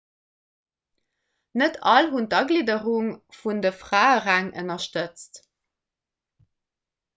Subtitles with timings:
[1.61, 3.11] net all hunn d'agglidderung
[3.41, 5.41] vun de fraeräng ënnerstëtzt